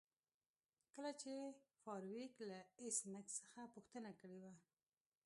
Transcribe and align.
کله 0.93 1.11
چې 1.21 1.31
فارویک 1.81 2.33
له 2.49 2.59
ایس 2.81 2.97
میکس 3.11 3.33
څخه 3.45 3.61
پوښتنه 3.75 4.11
کړې 4.19 4.37
وه 4.43 4.53